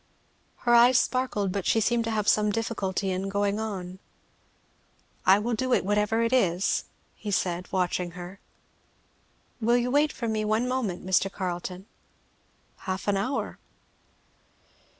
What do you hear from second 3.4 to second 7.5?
on. "I will do it, whatever it is," he